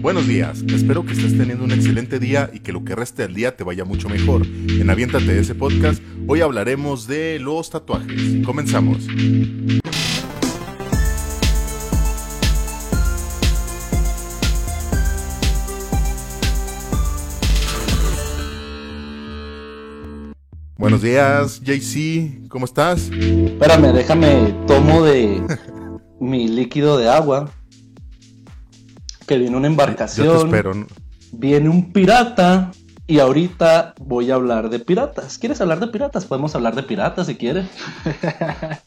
[0.00, 3.34] Buenos días, espero que estés teniendo un excelente día y que lo que reste del
[3.34, 4.46] día te vaya mucho mejor.
[4.46, 8.42] En Aviéntate ese podcast, hoy hablaremos de los tatuajes.
[8.46, 9.06] Comenzamos.
[20.78, 23.10] Buenos días, JC, ¿cómo estás?
[23.10, 25.42] Espérame, déjame, tomo de
[26.20, 27.50] mi líquido de agua.
[29.30, 30.26] Que viene una embarcación.
[30.26, 30.72] Yo te espero.
[31.30, 32.72] Viene un pirata.
[33.06, 35.38] Y ahorita voy a hablar de piratas.
[35.38, 36.24] ¿Quieres hablar de piratas?
[36.24, 37.68] Podemos hablar de piratas si quieres.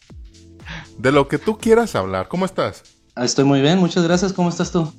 [0.97, 2.27] de lo que tú quieras hablar.
[2.27, 2.83] ¿Cómo estás?
[3.15, 4.33] Ah, estoy muy bien, muchas gracias.
[4.33, 4.91] ¿Cómo estás tú?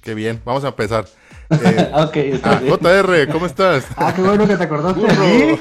[0.00, 1.06] Qué bien, vamos a empezar.
[1.50, 3.84] Eh, ok, está ah, JR, ¿cómo estás?
[3.96, 5.58] Ah, qué bueno que te acordaste de mí.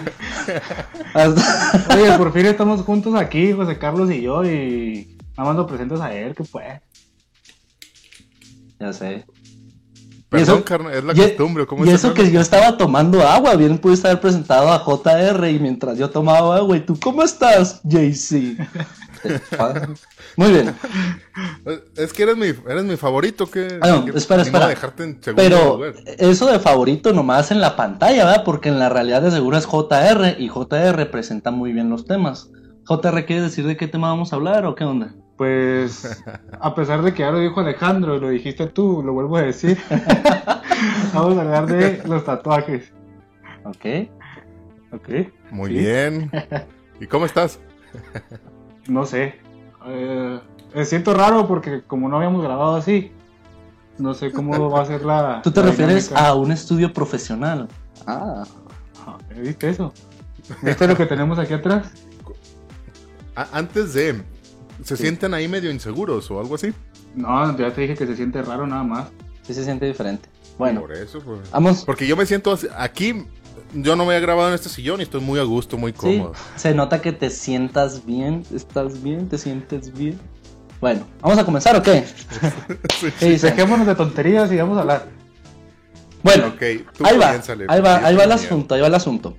[1.94, 6.14] Oye, por fin estamos juntos aquí, José Carlos y yo, y nada más presentes a
[6.14, 6.80] él, que fue.
[8.80, 9.26] Ya sé.
[10.34, 11.66] Perdón, carnal, es la costumbre.
[11.68, 15.60] ¿cómo y eso que yo estaba tomando agua, bien pudiste haber presentado a JR y
[15.60, 18.58] mientras yo tomaba agua, y tú, ¿cómo estás, JC?
[20.36, 20.76] Muy bien.
[21.96, 23.80] Es que eres mi, eres mi favorito, que...
[23.82, 24.76] Ah, espera, espera.
[25.36, 25.82] Pero
[26.18, 28.44] eso de favorito nomás en la pantalla, ¿verdad?
[28.44, 32.50] Porque en la realidad de seguro es JR y JR presenta muy bien los temas.
[32.86, 35.14] JR, ¿quieres decir de qué tema vamos a hablar o qué onda?
[35.38, 36.24] Pues,
[36.60, 39.42] a pesar de que ya lo dijo Alejandro y lo dijiste tú, lo vuelvo a
[39.42, 39.78] decir.
[41.14, 42.92] vamos a hablar de los tatuajes.
[43.64, 44.10] Ok.
[44.92, 45.10] Ok.
[45.52, 46.32] Muy bien.
[47.00, 47.60] ¿Y cómo estás?
[48.88, 49.40] no sé.
[49.86, 50.40] Eh,
[50.74, 53.12] me siento raro porque como no habíamos grabado así,
[53.98, 55.42] no sé cómo va a ser la...
[55.44, 57.68] ¿Tú te refieres a un estudio profesional?
[58.06, 58.44] Ah.
[59.06, 59.18] ah.
[59.36, 59.94] ¿Viste eso?
[60.62, 61.92] ¿Viste lo que tenemos aquí atrás?
[63.36, 64.24] Antes de...
[64.84, 66.74] ¿Se sienten ahí medio inseguros o algo así?
[67.16, 69.08] No, ya te dije que se siente raro nada más.
[69.44, 70.30] Sí se siente diferente.
[70.58, 70.82] Bueno.
[70.82, 71.50] Por eso, pues.
[71.52, 71.84] Vamos.
[71.86, 73.26] Porque yo me siento aquí
[73.74, 76.34] yo no me he grabado en este sillón y estoy muy a gusto, muy cómodo.
[76.56, 80.20] se nota que te sientas bien, estás bien, te sientes bien.
[80.80, 82.06] Bueno, ¿vamos a comenzar o qué?
[83.20, 85.08] sí, Dejémonos de tonterías y vamos a hablar.
[86.22, 86.86] Bueno, ahí,
[87.18, 87.32] va,
[87.68, 89.38] ahí va, ahí va el asunto, ahí va el asunto.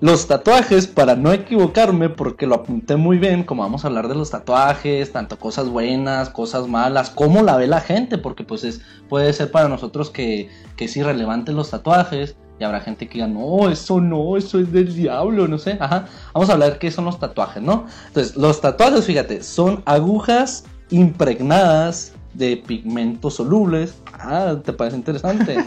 [0.00, 4.14] Los tatuajes, para no equivocarme, porque lo apunté muy bien, como vamos a hablar de
[4.14, 8.80] los tatuajes, tanto cosas buenas, cosas malas, cómo la ve la gente, porque pues es,
[9.08, 13.26] puede ser para nosotros que, que es irrelevante los tatuajes, y habrá gente que diga,
[13.26, 15.76] no, eso no, eso es del diablo, no sé.
[15.80, 16.06] Ajá.
[16.32, 17.86] Vamos a hablar qué son los tatuajes, ¿no?
[18.08, 24.00] Entonces, los tatuajes, fíjate, son agujas impregnadas de pigmentos solubles.
[24.14, 25.64] Ah, ¿te parece interesante?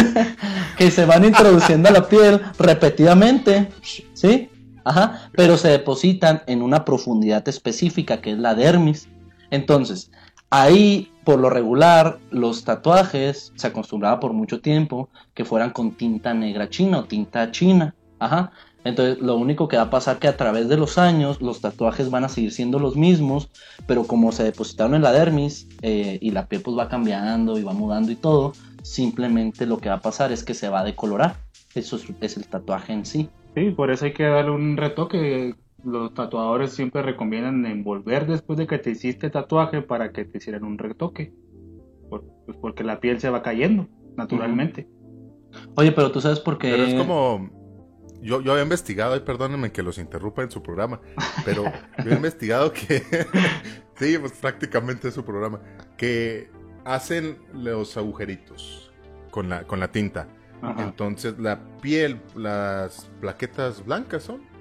[0.76, 3.70] que se van introduciendo a la piel repetidamente,
[4.12, 4.50] ¿sí?
[4.84, 9.08] Ajá, pero se depositan en una profundidad específica que es la dermis.
[9.50, 10.10] Entonces,
[10.54, 16.34] Ahí, por lo regular, los tatuajes se acostumbraba por mucho tiempo que fueran con tinta
[16.34, 17.94] negra china o tinta china.
[18.18, 18.52] Ajá.
[18.84, 22.10] Entonces, lo único que va a pasar que a través de los años los tatuajes
[22.10, 23.48] van a seguir siendo los mismos,
[23.86, 27.62] pero como se depositaron en la dermis eh, y la piel pues va cambiando y
[27.62, 30.84] va mudando y todo, simplemente lo que va a pasar es que se va a
[30.84, 31.36] decolorar.
[31.74, 33.28] Eso es el tatuaje en sí.
[33.54, 35.54] Sí, por eso hay que darle un retoque
[35.84, 40.64] los tatuadores siempre recomiendan envolver después de que te hiciste tatuaje para que te hicieran
[40.64, 41.32] un retoque.
[42.08, 44.88] pues porque la piel se va cayendo, naturalmente.
[45.76, 46.70] Oye, pero tú sabes por qué.
[46.70, 47.61] Pero es como.
[48.22, 51.00] Yo, yo había investigado, y perdónenme que los interrumpa en su programa,
[51.44, 51.64] pero
[52.04, 53.02] yo he investigado que.
[53.96, 55.60] sí, pues prácticamente es su programa.
[55.96, 56.50] Que
[56.84, 58.92] hacen los agujeritos
[59.30, 60.28] con la, con la tinta.
[60.78, 64.52] Entonces la piel, las plaquetas blancas son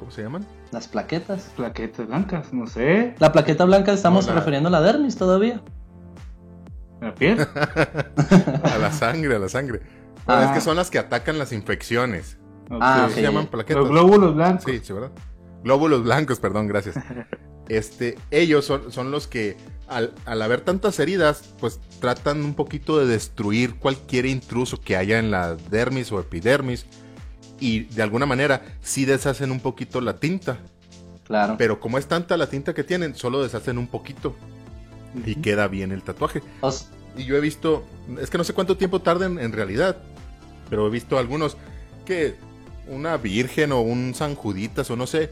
[0.00, 0.46] ¿Cómo se llaman?
[0.72, 1.52] Las plaquetas.
[1.54, 3.14] Plaquetas blancas, no sé.
[3.18, 5.60] La plaqueta blanca estamos refiriendo a la dermis todavía.
[7.02, 7.38] ¿La piel?
[8.64, 9.82] a la sangre, a la sangre.
[10.44, 12.38] Es que son las que atacan las infecciones.
[12.70, 13.82] Ah, se llaman plaquetas.
[13.82, 14.64] Los glóbulos blancos.
[14.64, 15.10] Sí, sí, ¿verdad?
[15.64, 16.96] Glóbulos blancos, perdón, gracias.
[17.68, 22.98] Este, ellos son, son los que al, al, haber tantas heridas, pues tratan un poquito
[22.98, 26.84] de destruir cualquier intruso que haya en la dermis o epidermis
[27.60, 30.58] y de alguna manera sí deshacen un poquito la tinta.
[31.24, 31.54] Claro.
[31.58, 34.34] Pero como es tanta la tinta que tienen, solo deshacen un poquito
[35.24, 36.42] y queda bien el tatuaje.
[37.16, 37.84] y yo he visto,
[38.20, 39.98] es que no sé cuánto tiempo tarden en realidad,
[40.70, 41.58] pero he visto algunos
[42.06, 42.36] que
[42.88, 45.30] una virgen o un San Juditas o no sé,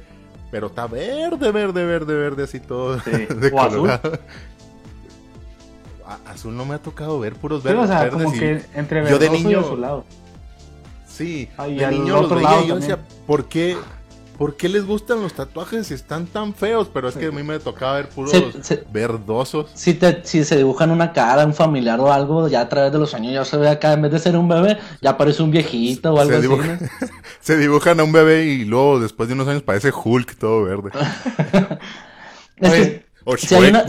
[0.51, 4.19] pero está verde, verde, verde, verde, así todo de colorado.
[6.27, 6.57] Azul?
[6.57, 8.11] no me ha tocado ver puros verdes.
[8.11, 10.05] como que entre yo de niño, y lado.
[11.07, 13.77] Sí, de niño los veía y yo decía, ¿por qué,
[14.39, 16.89] ¿Por qué les gustan los tatuajes si están tan feos?
[16.95, 18.33] Pero es que a mí me tocaba ver puros
[18.93, 19.69] verdosos.
[19.75, 22.99] Si, te, si se dibujan una cara, un familiar o algo, ya a través de
[23.01, 25.51] los años ya se ve acá, en vez de ser un bebé, ya parece un
[25.51, 26.49] viejito o algo así.
[27.41, 30.91] se dibujan a un bebé y luego después de unos años parece Hulk todo verde.
[32.61, 33.03] hay
[33.69, 33.81] una,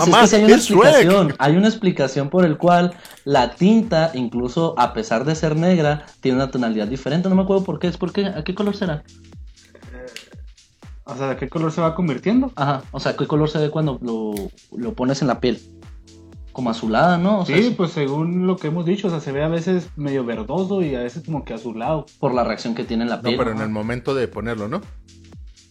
[0.56, 6.08] explicación, hay una explicación por el cual la tinta, incluso a pesar de ser negra,
[6.22, 7.30] tiene una tonalidad diferente.
[7.30, 7.88] No me acuerdo por qué.
[7.88, 9.04] ¿Es porque ¿A qué color será?
[11.10, 12.52] O sea, ¿de qué color se va convirtiendo?
[12.56, 15.60] Ajá, o sea, ¿qué color se ve cuando lo, pones en la piel?
[16.52, 17.46] Como azulada, ¿no?
[17.46, 20.82] sí, pues según lo que hemos dicho, o sea, se ve a veces medio verdoso
[20.82, 22.06] y a veces como que azulado.
[22.20, 23.38] Por la reacción que tiene en la piel.
[23.38, 24.82] No, pero en el momento de ponerlo, ¿no?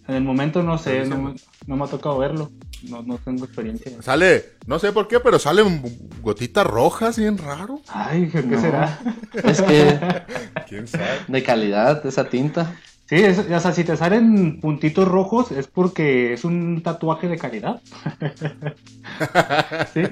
[0.08, 1.34] En el momento no sé, no,
[1.66, 2.50] me ha tocado verlo.
[2.88, 3.92] No, no tengo experiencia.
[4.00, 5.82] Sale, no sé por qué, pero salen
[6.22, 7.82] gotitas rojas, bien raro.
[7.88, 8.98] Ay, ¿qué será?
[9.34, 10.00] Es que.
[10.68, 11.04] ¿Quién sabe?
[11.28, 12.74] De calidad esa tinta.
[13.08, 17.80] Sí, o sea, si te salen puntitos rojos es porque es un tatuaje de calidad.
[19.94, 20.02] ¿Sí?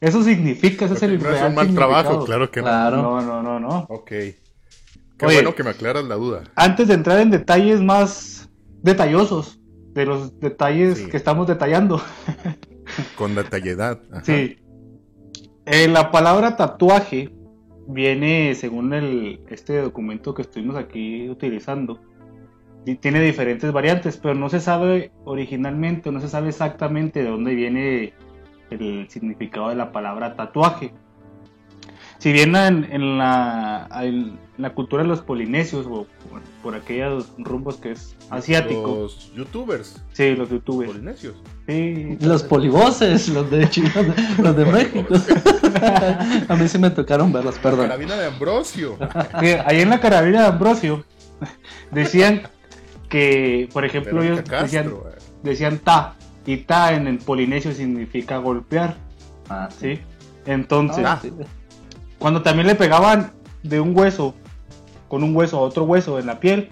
[0.00, 2.90] Eso significa, ese es el No es un mal trabajo, claro que no.
[2.90, 3.86] No, no, no, no.
[3.88, 4.08] Ok.
[4.08, 4.36] Qué
[5.20, 6.42] bueno que me aclaras la duda.
[6.56, 8.50] Antes de entrar en detalles más
[8.82, 9.60] detallosos,
[9.94, 12.02] de los detalles que estamos detallando.
[13.16, 14.00] Con detalledad.
[14.24, 14.58] Sí.
[15.64, 17.32] Eh, la palabra tatuaje
[17.86, 22.00] viene, según el, este documento que estuvimos aquí utilizando,
[22.84, 28.12] tiene diferentes variantes, pero no se sabe originalmente, no se sabe exactamente de dónde viene
[28.70, 30.92] el significado de la palabra tatuaje.
[32.18, 33.88] Si bien en, la,
[34.56, 36.06] la, cultura de los polinesios o
[36.62, 39.00] por, aquellos rumbos que es asiático.
[39.02, 40.00] Los youtubers.
[40.12, 40.92] Sí, los youtubers.
[40.92, 41.34] Polinesios.
[41.66, 42.16] Sí.
[42.20, 43.68] Los polivoces, los de
[44.40, 45.14] los de, México.
[46.48, 47.80] A mí sí me tocaron verlos, perdón.
[47.80, 48.96] La carabina de Ambrosio.
[49.66, 51.04] ahí en la carabina de Ambrosio
[51.90, 52.42] decían
[53.12, 54.40] que, por ejemplo, ellos
[55.42, 56.14] decían, ta,
[56.46, 58.96] y ta en el polinesio significa golpear.
[59.50, 60.00] Ah, ¿sí?
[60.46, 61.20] Entonces, ah.
[62.18, 63.32] cuando también le pegaban
[63.62, 64.34] de un hueso
[65.08, 66.70] con un hueso a otro hueso en la piel,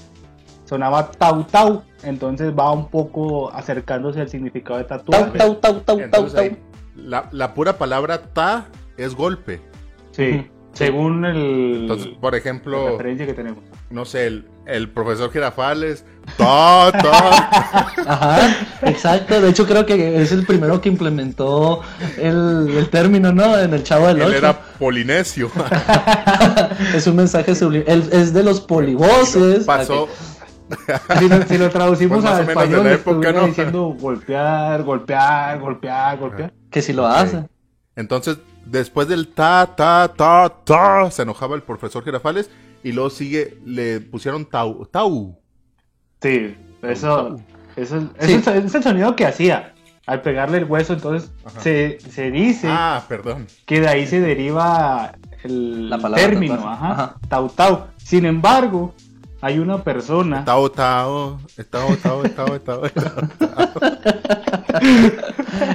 [0.64, 1.82] sonaba tau tau.
[2.04, 5.36] Entonces va un poco acercándose al significado de tatuaje.
[5.36, 6.56] Tau tau tau tau tau.
[6.96, 8.66] La, la, pura palabra ta
[8.96, 9.60] es golpe.
[10.12, 11.82] Sí, según el.
[11.82, 12.82] Entonces, por ejemplo.
[12.82, 13.62] La referencia que tenemos.
[13.90, 16.06] No sé, el, el profesor Girafales.
[16.36, 17.92] Ta, ta.
[18.06, 19.40] Ajá, exacto.
[19.40, 21.82] De hecho, creo que es el primero que implementó
[22.18, 23.58] el, el término, ¿no?
[23.58, 25.50] En el Chavo del Él era polinesio.
[26.94, 28.08] es un mensaje subliminal.
[28.12, 29.64] Es de los polivoces.
[29.64, 30.08] Pasó.
[31.18, 33.46] Si lo, si lo, traducimos pues a español, de época, ¿no?
[33.46, 36.52] diciendo golpear, golpear, golpear, golpear.
[36.70, 37.44] Que si lo hace.
[37.96, 42.50] Entonces, después del ta, ta, ta, ta, se enojaba el profesor Girafales
[42.82, 44.86] y luego sigue, le pusieron tau.
[44.86, 45.39] tau.
[46.20, 47.36] Sí, eso,
[47.76, 49.72] eso es, el sonido que hacía.
[50.06, 51.30] Al pegarle el hueso, entonces
[51.60, 53.46] se, se, dice ah, perdón.
[53.64, 55.12] que de ahí se deriva
[55.44, 57.86] el término, ajá, tau tau.
[57.96, 58.94] Sin embargo,
[59.40, 60.44] hay una persona.
[60.44, 61.40] Tao, tao,
[61.70, 62.82] tao, tao, tao, tao,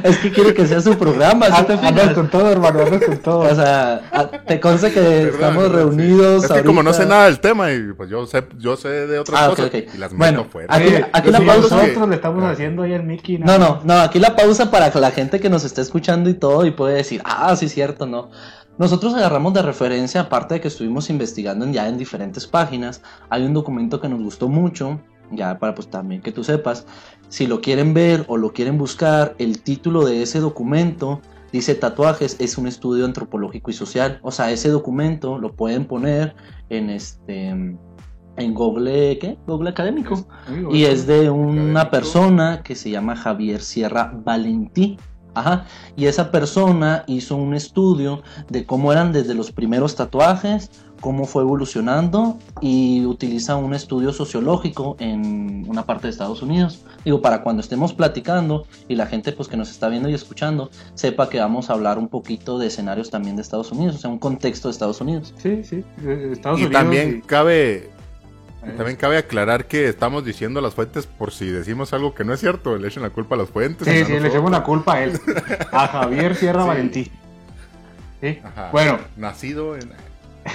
[0.04, 1.48] Es que quiere que sea su programa.
[1.48, 3.40] ¿sí te con todo, hermano, con todo.
[3.40, 4.02] O sea,
[4.46, 6.44] te consta que estamos reunidos.
[6.44, 9.20] Es que como no sé nada del tema y pues yo sé, yo sé de
[9.20, 10.76] otras ah, cosas y las bueno, meto fuera.
[10.76, 11.76] Aquí, aquí la pausa.
[11.76, 13.38] Nosotros le estamos haciendo ahí al Mickey.
[13.40, 16.66] No, no, no, aquí la pausa para la gente que nos esté escuchando y todo
[16.66, 18.30] y puede decir, ah, sí, cierto, no.
[18.78, 23.54] Nosotros agarramos de referencia, aparte de que estuvimos investigando ya en diferentes páginas, hay un
[23.54, 25.00] documento que nos gustó mucho,
[25.32, 26.86] ya para pues también que tú sepas,
[27.30, 31.22] si lo quieren ver o lo quieren buscar, el título de ese documento
[31.54, 36.36] dice tatuajes es un estudio antropológico y social, o sea, ese documento lo pueden poner
[36.70, 37.48] en este
[38.38, 39.38] en Google, ¿qué?
[39.48, 40.28] Google académico.
[40.72, 44.98] y es de una persona que se llama Javier Sierra Valentí.
[45.36, 45.66] Ajá.
[45.96, 51.44] Y esa persona hizo un estudio de cómo eran desde los primeros tatuajes, cómo fue
[51.44, 56.84] evolucionando y utiliza un estudio sociológico en una parte de Estados Unidos.
[57.04, 60.72] Digo, para cuando estemos platicando y la gente pues que nos está viendo y escuchando
[60.94, 64.10] sepa que vamos a hablar un poquito de escenarios también de Estados Unidos, o sea,
[64.10, 65.34] un contexto de Estados Unidos.
[65.38, 65.84] Sí, sí,
[66.32, 67.92] Estados y También cabe
[68.78, 72.40] también cabe aclarar que estamos diciendo las fuentes por si decimos algo que no es
[72.40, 73.88] cierto, le echen la culpa a las fuentes.
[73.88, 75.20] Sí, sí, le echamos la culpa a él,
[75.72, 77.12] a Javier Sierra Valentí.
[78.22, 78.40] ¿Sí?
[78.72, 79.00] Bueno.
[79.18, 79.92] Nacido en...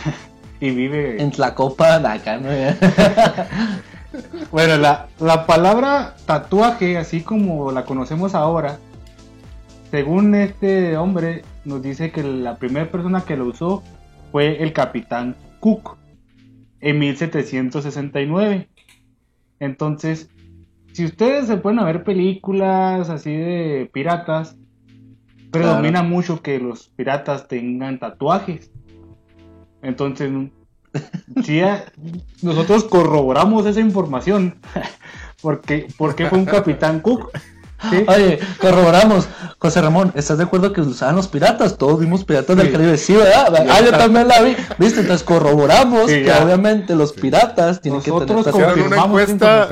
[0.60, 1.22] y vive...
[1.22, 2.50] En Tlacopa, acá, ¿no?
[4.50, 8.78] bueno, la, la palabra tatuaje, así como la conocemos ahora,
[9.90, 13.82] según este hombre, nos dice que la primera persona que lo usó
[14.30, 15.96] fue el capitán Cook
[16.80, 18.68] en 1769.
[19.58, 20.30] Entonces,
[20.92, 24.56] si ustedes se pueden ver películas así de piratas,
[25.50, 28.70] predomina mucho que los piratas tengan tatuajes.
[29.82, 30.30] Entonces,
[31.44, 31.60] si
[32.42, 34.56] nosotros corroboramos esa información.
[35.42, 37.30] porque, porque fue un capitán Cook
[38.08, 39.26] Oye, corroboramos.
[39.58, 41.76] José Ramón, ¿estás de acuerdo que usaban los piratas?
[41.76, 42.96] Todos vimos piratas del Caribe.
[42.96, 43.66] Sí, ¿verdad?
[43.68, 44.56] Ah, yo también la vi.
[44.78, 45.00] ¿Viste?
[45.00, 48.28] Entonces corroboramos que obviamente los piratas tienen que tener...
[48.30, 49.68] Nosotros una encuesta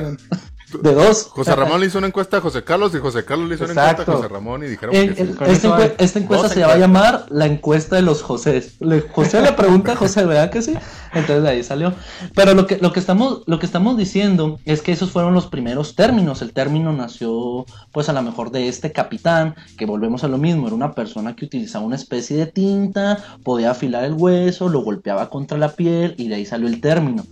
[0.81, 1.25] de dos.
[1.31, 3.73] José Ramón le hizo una encuesta a José Carlos y José Carlos le hizo una
[3.73, 5.21] encuesta a José Ramón y dijeron que
[5.51, 8.63] esta, esta, encuesta se va a llamar la encuesta de los José.
[9.11, 10.73] José le pregunta a José, ¿verdad que sí?
[11.13, 11.93] Entonces de ahí salió.
[12.35, 15.47] Pero lo que, lo que estamos, lo que estamos diciendo es que esos fueron los
[15.47, 16.41] primeros términos.
[16.41, 20.67] El término nació, pues a lo mejor de este capitán, que volvemos a lo mismo,
[20.67, 25.29] era una persona que utilizaba una especie de tinta, podía afilar el hueso, lo golpeaba
[25.29, 27.25] contra la piel y de ahí salió el término.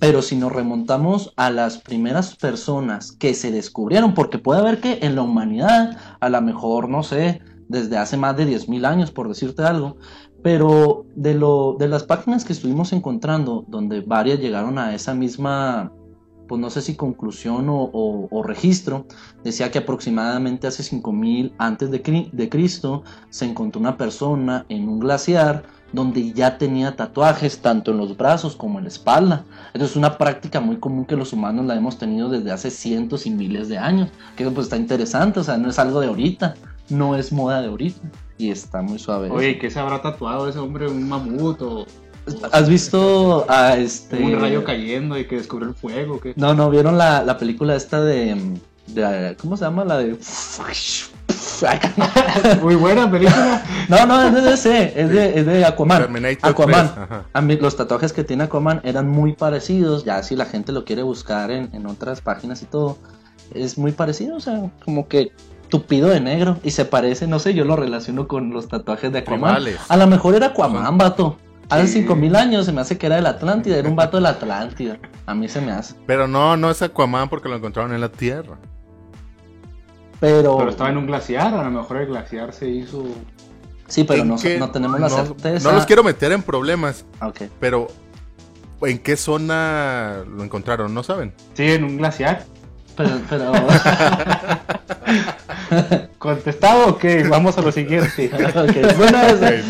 [0.00, 4.98] Pero si nos remontamos a las primeras personas que se descubrieron, porque puede haber que
[5.02, 9.28] en la humanidad, a lo mejor, no sé, desde hace más de 10.000 años, por
[9.28, 9.98] decirte algo,
[10.42, 15.92] pero de, lo, de las páginas que estuvimos encontrando, donde varias llegaron a esa misma,
[16.50, 19.06] pues no sé si conclusión o, registro,
[19.44, 24.98] decía que aproximadamente hace 5.000 antes de, de Cristo se encontró una persona en un
[24.98, 29.44] glaciar, donde ya tenía tatuajes tanto en los brazos como en la espalda.
[29.74, 33.26] Esto es una práctica muy común que los humanos la hemos tenido desde hace cientos
[33.26, 34.08] y miles de años.
[34.34, 36.56] Que pues está interesante, o sea, no es algo de ahorita,
[36.88, 38.00] no es moda de ahorita.
[38.38, 39.30] Y está muy suave.
[39.30, 40.88] Oye, ¿qué se habrá tatuado ese hombre?
[40.88, 41.86] ¿Un mamut o...?
[42.52, 44.22] ¿Has visto a este...
[44.22, 46.20] Un rayo cayendo y que descubrió el fuego?
[46.20, 46.34] ¿qué?
[46.36, 48.58] No, no, ¿vieron la, la película esta de,
[48.88, 49.36] de...
[49.40, 49.84] ¿Cómo se llama?
[49.84, 50.16] La de...
[52.62, 53.62] Muy buena película.
[53.88, 56.08] No, no, es de ese, es de, es de Aquaman.
[56.42, 56.90] Aquaman.
[57.32, 60.04] A mí, los tatuajes que tiene Aquaman eran muy parecidos.
[60.04, 62.98] Ya si la gente lo quiere buscar en, en otras páginas y todo,
[63.54, 64.36] es muy parecido.
[64.36, 65.32] O sea, como que
[65.68, 69.20] tupido de negro y se parece, no sé, yo lo relaciono con los tatuajes de
[69.20, 69.62] Aquaman.
[69.88, 71.36] A lo mejor era Aquaman, vato.
[71.70, 74.16] Hace cinco mil años se me hace que era de la Atlántida, era un vato
[74.16, 74.98] de la Atlántida.
[75.26, 75.94] A mí se me hace.
[76.06, 78.58] Pero no, no es Aquaman porque lo encontraron en la Tierra.
[80.18, 80.58] Pero...
[80.58, 83.04] pero estaba en un glaciar, a lo mejor el glaciar se hizo...
[83.86, 85.68] Sí, pero no, no, tenemos la certeza.
[85.68, 87.04] No los quiero meter en problemas.
[87.20, 87.50] Okay.
[87.58, 87.88] Pero,
[88.82, 90.94] ¿en qué zona lo encontraron?
[90.94, 91.34] ¿No saben?
[91.54, 92.44] Sí, en un glaciar.
[92.96, 93.52] Pero, pero...
[96.18, 97.24] ¿Contestado o qué?
[97.24, 98.30] Vamos a lo siguiente.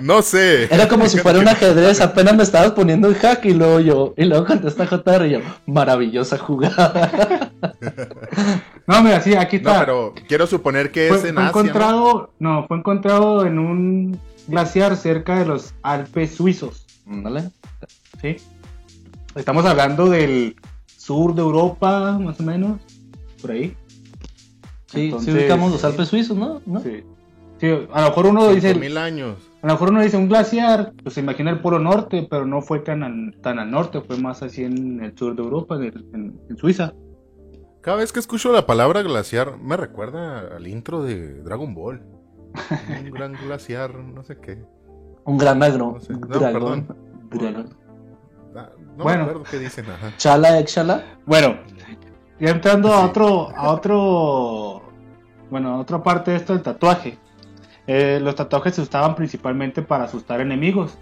[0.00, 0.72] no, sé.
[0.72, 4.14] Era como si fuera un ajedrez, apenas me estabas poniendo el hack y luego yo,
[4.16, 7.52] y luego contesta JR y yo, maravillosa jugada.
[8.86, 9.74] no, mira, sí, aquí está.
[9.74, 12.66] No, pero quiero suponer que es en fue encontrado, ¿no?
[12.66, 16.86] fue encontrado en un glaciar cerca de los Alpes suizos.
[17.06, 17.50] ¿Vale?
[18.20, 18.36] Sí.
[19.34, 20.56] Estamos hablando del
[20.96, 22.80] sur de Europa, más o menos,
[23.40, 23.76] por ahí.
[24.90, 26.60] Sí, sí ubicamos los Alpes suizos, ¿no?
[26.82, 27.04] Sí.
[27.60, 27.68] sí.
[27.92, 28.74] a lo mejor uno dice...
[28.74, 29.36] mil años.
[29.62, 32.60] A lo mejor uno dice un glaciar, pues se imagina el Polo Norte, pero no
[32.60, 36.40] fue tan al, tan al norte, fue más así en el sur de Europa, en,
[36.56, 36.92] Suiza.
[37.82, 42.02] Cada vez que escucho la palabra glaciar, me recuerda al intro de Dragon Ball.
[43.04, 44.58] un gran glaciar, no sé qué.
[45.24, 45.98] Un gran negro.
[46.08, 46.88] No, perdón.
[48.56, 49.24] Ah, no bueno.
[49.24, 49.84] me acuerdo qué dicen.
[50.16, 51.04] Chala, exhala.
[51.26, 51.54] Bueno,
[52.40, 54.79] y entrando a otro, a otro,
[55.50, 57.18] bueno, otra parte de esto del tatuaje.
[57.86, 60.96] Eh, los tatuajes se usaban principalmente para asustar enemigos.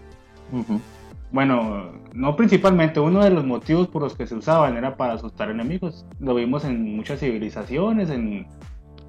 [1.31, 5.51] Bueno, no principalmente, uno de los motivos por los que se usaban era para asustar
[5.51, 6.07] enemigos.
[6.19, 8.47] Lo vimos en muchas civilizaciones, en,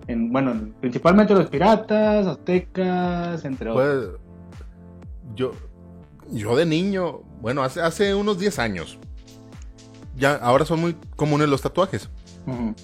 [0.07, 4.19] en bueno, principalmente los piratas, aztecas, entre otros.
[4.19, 4.65] Pues,
[5.35, 5.51] yo,
[6.31, 8.99] yo de niño, bueno, hace, hace unos 10 años,
[10.17, 12.09] ya ahora son muy comunes los tatuajes.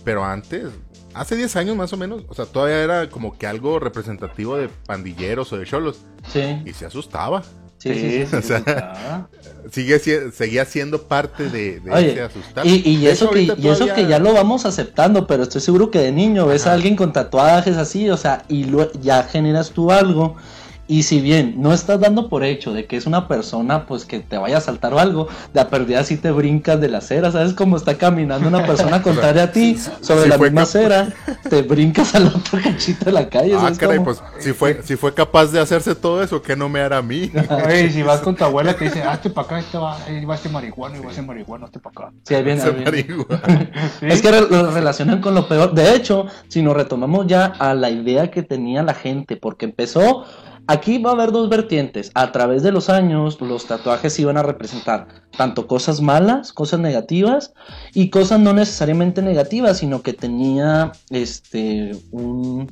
[0.04, 0.72] Pero antes,
[1.16, 4.70] hace 10 años más o menos, o sea, todavía era como que algo representativo de
[4.86, 6.02] pandilleros o de cholos.
[6.32, 6.62] Sí.
[6.66, 7.44] Y se asustaba.
[7.78, 8.36] Sí, sí, sí.
[8.36, 9.28] o sea,
[9.72, 10.00] sigue,
[10.32, 12.66] seguía siendo parte de, ese asustar.
[12.66, 16.12] Y, eso, que, y eso que ya lo vamos aceptando, pero estoy seguro que de
[16.12, 18.68] niño ves a alguien con tatuajes así, o sea, y
[19.02, 20.36] ya generas tú algo
[20.88, 24.20] y si bien no estás dando por hecho de que es una persona pues que
[24.20, 27.32] te vaya a saltar o algo, de a perdida si te brincas de la acera,
[27.32, 31.14] ¿sabes cómo está caminando una persona contraria a ti sobre la misma acera?
[31.50, 33.56] Te brincas al otro cachito de la calle.
[33.58, 36.82] Ah, caray, pues si fue, si fue capaz de hacerse todo eso, ¿qué no me
[36.82, 37.32] hará a mí?
[37.66, 40.36] Oye, si vas con tu abuela que dice, hazte para acá, este va, ahí va
[40.36, 42.14] este marihuana, y va a ser marihuana, hazte para acá.
[42.24, 42.62] Sí, ahí viene.
[44.02, 45.74] Es que lo relacionan con lo peor.
[45.74, 50.26] De hecho, si nos retomamos ya a la idea que tenía la gente, porque empezó
[50.68, 52.12] Aquí va a haber dos vertientes.
[52.16, 55.08] A través de los años, los tatuajes iban a representar
[55.38, 57.54] tanto cosas malas, cosas negativas
[57.94, 62.72] y cosas no necesariamente negativas, sino que tenía este un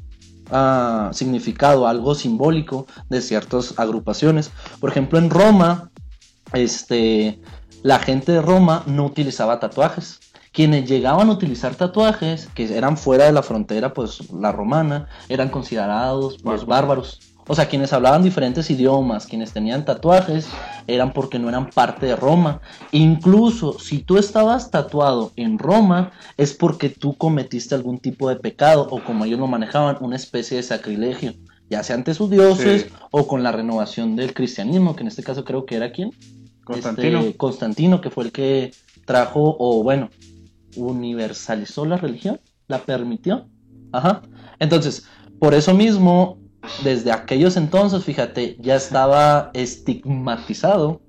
[0.50, 4.50] ah, significado, algo simbólico de ciertas agrupaciones.
[4.80, 5.92] Por ejemplo, en Roma,
[6.54, 7.40] este,
[7.84, 10.20] la gente de Roma no utilizaba tatuajes.
[10.52, 15.50] Quienes llegaban a utilizar tatuajes, que eran fuera de la frontera, pues la romana, eran
[15.50, 17.33] considerados pues, bárbaros.
[17.48, 20.48] O sea, quienes hablaban diferentes idiomas, quienes tenían tatuajes,
[20.88, 22.62] eran porque no eran parte de Roma.
[22.92, 28.88] Incluso si tú estabas tatuado en Roma, es porque tú cometiste algún tipo de pecado
[28.90, 31.34] o como ellos lo manejaban, una especie de sacrilegio,
[31.70, 35.44] ya sea ante sus dioses o con la renovación del cristianismo, que en este caso
[35.44, 36.12] creo que era quién?
[36.64, 37.20] Constantino.
[37.20, 38.72] Este, Constantino, que fue el que
[39.06, 40.10] trajo, o bueno,
[40.78, 43.48] universalizó la religión, la permitió.
[43.92, 44.22] Ajá.
[44.60, 45.06] Entonces,
[45.40, 46.43] por eso mismo
[46.84, 51.01] desde aquellos entonces, fíjate, ya estaba estigmatizado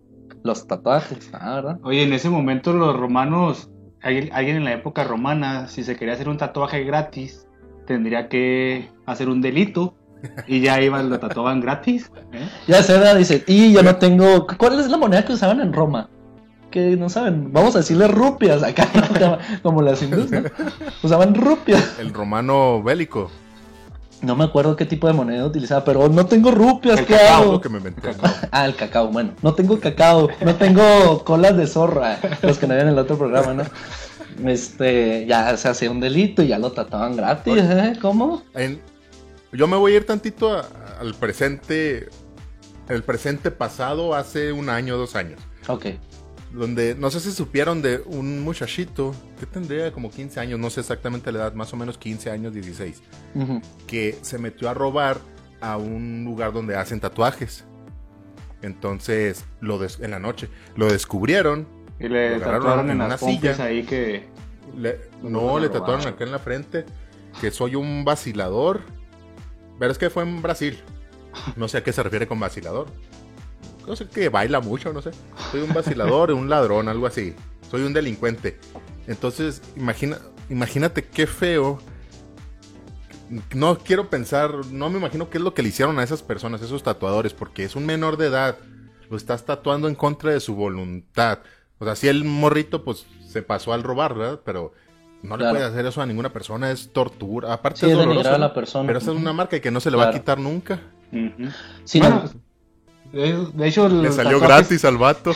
[0.42, 1.78] los tatuajes, ah, ¿verdad?
[1.82, 3.70] Oye, en ese momento los romanos,
[4.02, 7.46] alguien en la época romana, si se quería hacer un tatuaje gratis,
[7.86, 9.94] tendría que hacer un delito
[10.46, 12.10] y ya iban, lo tatuaban gratis.
[12.32, 12.48] ¿eh?
[12.66, 15.72] Ya se da, dice, y yo no tengo, ¿cuál es la moneda que usaban en
[15.72, 16.08] Roma?
[16.70, 18.88] Que no saben, vamos a decirle rupias acá,
[19.62, 20.30] como las hindúes,
[21.02, 21.98] Usaban rupias.
[21.98, 23.30] El romano bélico.
[24.22, 27.60] No me acuerdo qué tipo de moneda utilizaba, pero no tengo rupias, ¿qué hago?
[27.60, 27.80] que me
[28.50, 32.72] ah, el cacao, bueno, no tengo cacao, no tengo colas de zorra, los que no
[32.72, 33.64] habían en el otro programa, ¿no?
[34.48, 37.92] Este, ya se hacía un delito y ya lo trataban gratis, ¿eh?
[38.00, 38.42] ¿Cómo?
[39.52, 40.62] yo me voy a ir tantito
[41.00, 42.08] al presente,
[42.88, 45.40] el presente pasado hace un año, dos años.
[45.68, 45.86] Ok
[46.54, 50.80] donde no sé si supieron de un muchachito que tendría como 15 años, no sé
[50.80, 53.02] exactamente la edad, más o menos 15 años, 16,
[53.88, 55.18] que se metió a robar
[55.60, 57.64] a un lugar donde hacen tatuajes.
[58.62, 61.66] Entonces, lo en la noche, lo descubrieron.
[61.98, 63.56] Y le tatuaron en, una silla.
[63.62, 64.28] ahí que...
[65.22, 66.86] no, le tatuaron acá en la frente
[67.40, 68.80] que soy un vacilador.
[69.78, 70.78] Pero es que fue en Brasil.
[71.56, 72.86] No sé a qué se refiere con vacilador
[73.86, 75.10] no sé, que baila mucho, no sé.
[75.50, 77.34] Soy un vacilador, un ladrón, algo así.
[77.70, 78.58] Soy un delincuente.
[79.06, 81.78] Entonces, imagina, imagínate qué feo.
[83.54, 86.62] No quiero pensar, no me imagino qué es lo que le hicieron a esas personas,
[86.62, 88.58] esos tatuadores, porque es un menor de edad.
[89.10, 91.40] Lo estás tatuando en contra de su voluntad.
[91.78, 94.40] O sea, si el morrito, pues se pasó al robar, ¿verdad?
[94.44, 94.72] Pero
[95.22, 97.52] no le puede hacer eso a ninguna persona, es tortura.
[97.52, 98.34] Aparte es doloroso.
[98.34, 98.86] A la persona.
[98.86, 100.80] Pero esa es una marca que no se le va a quitar nunca.
[101.84, 102.24] Sí, no,
[103.14, 105.30] de hecho, le salió gratis al vato.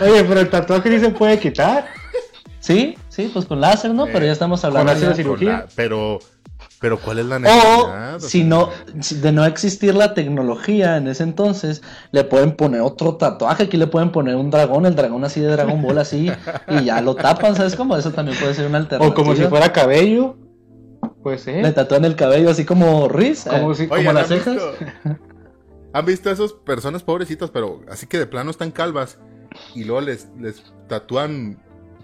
[0.00, 1.86] Oye, pero el tatuaje ni se puede quitar.
[2.60, 4.06] Sí, sí, pues con láser, ¿no?
[4.06, 5.66] pero ya estamos hablando de cirugía.
[5.74, 6.20] pero,
[6.80, 8.14] pero ¿cuál es la necesidad?
[8.14, 11.82] O, si no, de no existir la tecnología en ese entonces,
[12.12, 13.64] le pueden poner otro tatuaje.
[13.64, 16.30] Aquí le pueden poner un dragón, el dragón así de Dragon Ball así,
[16.68, 17.96] y ya lo tapan, ¿sabes cómo?
[17.96, 19.12] Eso también puede ser una alternativa.
[19.12, 20.36] O como si fuera cabello.
[21.22, 21.52] Pues sí.
[21.52, 24.56] Le tatúan el cabello así como Riz, como, si, como las cejas.
[25.92, 29.18] ¿Han visto a esas personas pobrecitas, pero así que de plano están calvas?
[29.74, 31.58] Y luego les, les tatúan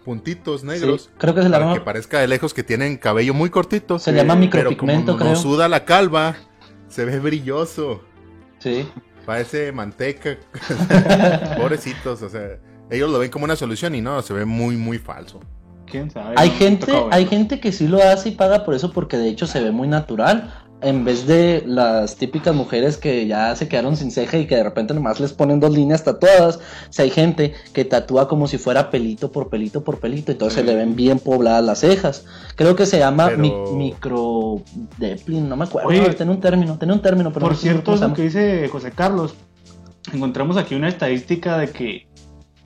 [0.05, 1.11] puntitos negros.
[1.19, 3.99] creo que se para que parezca de lejos que tienen cabello muy cortito.
[3.99, 6.37] Se llama micropigmento, pero como no, suda la calva,
[6.89, 8.03] se ve brilloso.
[8.59, 8.89] Sí.
[9.27, 10.39] Parece manteca.
[11.59, 12.59] Pobrecitos, o sea,
[12.91, 15.41] ellos lo ven como una solución y no, se ve muy, muy falso.
[16.37, 19.46] Hay gente, hay gente que sí lo hace y paga por eso porque de hecho
[19.46, 20.53] se ve muy natural.
[20.81, 24.62] En vez de las típicas mujeres que ya se quedaron sin ceja y que de
[24.62, 28.88] repente nomás les ponen dos líneas tatuadas, si hay gente que tatúa como si fuera
[28.88, 32.27] pelito por pelito por pelito, entonces se le ven bien pobladas las cejas.
[32.55, 34.62] Creo que se llama micro
[35.27, 37.33] no me acuerdo, tiene un término, tiene un término.
[37.33, 39.35] Pero por cierto, lo que dice José Carlos,
[40.12, 42.07] encontramos aquí una estadística de que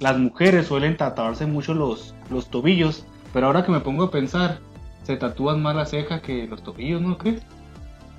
[0.00, 4.58] las mujeres suelen tatuarse mucho los, los tobillos pero ahora que me pongo a pensar,
[5.04, 7.42] se tatúan más la ceja que los tobillos, ¿no crees?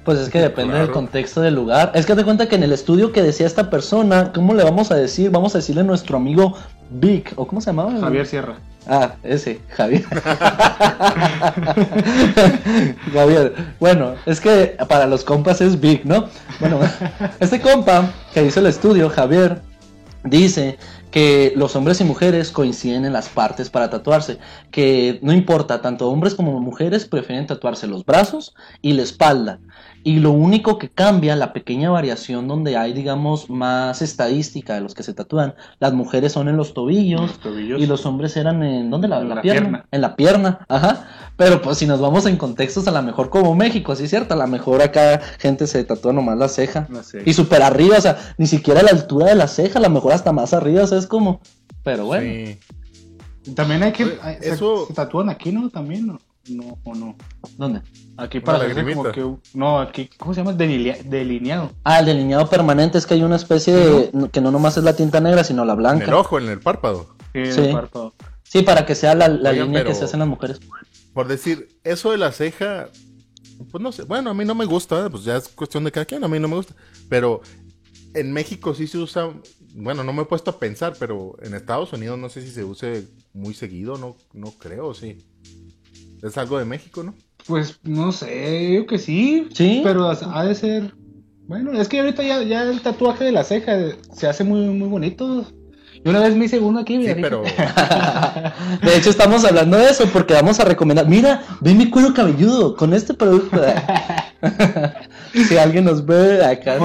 [0.03, 1.93] Pues es que depende del contexto del lugar.
[1.95, 4.91] Es que te cuenta que en el estudio que decía esta persona, ¿cómo le vamos
[4.91, 5.31] a decir?
[5.31, 6.55] Vamos a decirle a nuestro amigo
[6.89, 7.97] Vic, ¿o cómo se llamaba?
[7.99, 8.55] Javier Sierra.
[8.85, 10.03] Ah, ese, Javier.
[13.13, 13.53] Javier.
[13.79, 16.25] Bueno, es que para los compas es Vic, ¿no?
[16.59, 16.81] Bueno,
[17.39, 19.61] este compa que hizo el estudio, Javier,
[20.23, 20.77] dice
[21.11, 24.39] que los hombres y mujeres coinciden en las partes para tatuarse,
[24.71, 29.59] que no importa, tanto hombres como mujeres prefieren tatuarse los brazos y la espalda.
[30.05, 34.95] Y lo único que cambia, la pequeña variación donde hay, digamos, más estadística de los
[34.95, 37.39] que se tatúan, las mujeres son en los tobillos,
[37.77, 39.07] y los hombres eran en, ¿dónde?
[39.07, 39.85] La, la, pierna.
[39.91, 41.22] En la pierna, ajá.
[41.35, 44.33] Pero pues si nos vamos en contextos, a lo mejor como México, sí es cierto,
[44.33, 46.87] a lo mejor acá gente se tatúa nomás la ceja.
[47.25, 49.89] Y súper arriba, o sea, ni siquiera a la altura de la ceja, a lo
[49.89, 51.41] mejor hasta más arriba, o sea, es como...
[51.83, 52.55] Pero bueno.
[53.55, 54.17] También hay que...
[54.41, 54.85] eso...
[54.87, 55.69] Se, tatúan aquí, ¿no?
[55.69, 56.19] También, ¿no?
[56.49, 57.15] No, o no.
[57.57, 57.81] ¿Dónde?
[58.17, 59.25] Aquí para la como que.
[59.53, 60.51] No, aquí, ¿cómo se llama?
[60.51, 61.71] delineado.
[61.85, 64.29] Ah, el delineado permanente es que hay una especie de.
[64.29, 66.03] que no nomás es la tinta negra, sino la blanca.
[66.03, 67.15] En el ojo, en el párpado.
[67.33, 68.13] Sí, en el párpado.
[68.43, 70.59] Sí, para que sea la, línea que se hacen las mujeres.
[71.13, 72.89] Por decir, eso de la ceja.
[73.71, 74.03] Pues no sé.
[74.03, 76.39] Bueno, a mí no me gusta, pues ya es cuestión de cada quien, a mí
[76.39, 76.75] no me gusta.
[77.09, 77.41] Pero
[78.13, 79.33] en México sí se usa.
[79.75, 82.63] Bueno, no me he puesto a pensar, pero en Estados Unidos no sé si se
[82.63, 85.17] use muy seguido, no, no creo, sí.
[86.21, 87.15] Es algo de México, ¿no?
[87.47, 89.47] Pues no sé, yo que sí.
[89.53, 89.81] Sí.
[89.83, 90.93] Pero ha de ser.
[91.47, 93.77] Bueno, es que ahorita ya, ya el tatuaje de la ceja
[94.13, 95.45] se hace muy, muy bonito.
[96.03, 97.43] Yo una vez me hice uno aquí, sí, pero...
[98.81, 101.07] De hecho, estamos hablando de eso porque vamos a recomendar.
[101.07, 103.61] Mira, ve mi cuero cabelludo con este producto.
[105.47, 106.77] si alguien nos ve acá.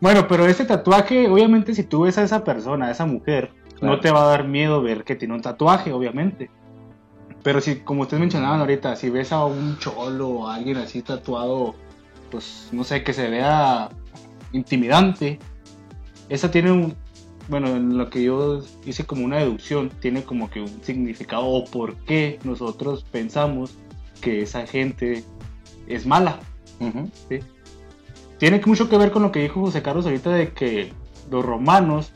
[0.00, 4.00] bueno, pero ese tatuaje, obviamente, si tú ves a esa persona, a esa mujer, no
[4.00, 6.50] te va a dar miedo ver que tiene un tatuaje, obviamente.
[7.42, 11.02] Pero si, como ustedes mencionaban ahorita, si ves a un cholo o a alguien así
[11.02, 11.74] tatuado,
[12.30, 13.90] pues no sé, que se vea
[14.52, 15.38] intimidante,
[16.30, 16.96] esa tiene un,
[17.48, 21.64] bueno, en lo que yo hice como una deducción, tiene como que un significado o
[21.64, 23.76] por qué nosotros pensamos
[24.20, 25.24] que esa gente
[25.86, 26.40] es mala.
[28.38, 30.92] Tiene mucho que ver con lo que dijo José Carlos ahorita de que
[31.30, 32.12] los romanos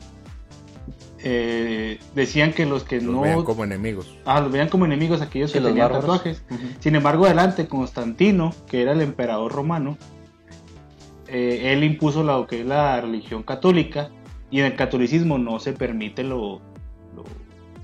[1.19, 3.21] eh, decían que los que no.
[3.21, 4.17] veían como enemigos.
[4.25, 6.43] Ah, los veían como enemigos aquellos que, tenían tatuajes.
[6.79, 9.97] Sin embargo, adelante, Constantino, que era el emperador romano,
[11.27, 14.09] eh, él impuso lo que es la religión católica
[14.51, 16.61] y en el catolicismo no se permite lo,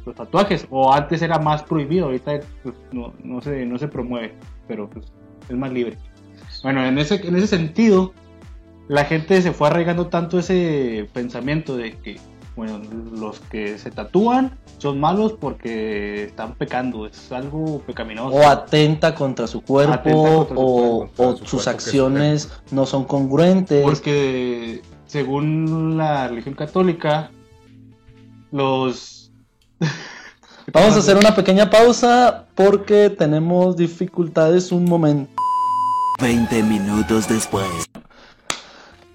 [0.05, 0.67] los tatuajes.
[0.69, 4.33] O antes era más prohibido, ahorita pues, no, no, se, no se promueve,
[4.67, 5.05] pero pues,
[5.49, 5.97] es más libre.
[6.63, 8.13] Bueno, en ese, en ese sentido,
[8.87, 12.19] la gente se fue arraigando tanto ese pensamiento de que
[12.55, 12.79] bueno,
[13.11, 18.33] los que se tatúan son malos porque están pecando, es algo pecaminoso.
[18.33, 23.83] O atenta contra su cuerpo, o, sus acciones no son congruentes.
[23.83, 24.81] Porque
[25.15, 27.31] según la religión católica,
[28.51, 29.31] los...
[30.73, 35.31] Vamos a hacer una pequeña pausa porque tenemos dificultades un momento.
[36.19, 37.65] 20 minutos después.